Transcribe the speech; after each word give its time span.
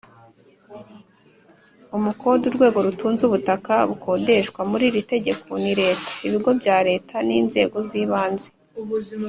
Umukode: 1.97 2.43
urwego 2.47 2.77
rutunze 2.85 3.21
ubutaka 3.25 3.73
bukodeshwa. 3.89 4.59
Muri 4.69 4.83
iri 4.89 5.01
tegeko 5.13 5.49
ni 5.63 5.71
Leta, 5.81 6.11
Ibigo 6.27 6.49
bya 6.59 6.77
Leta 6.89 7.15
n’inzego 7.27 7.77
z’ibanze 7.89 8.47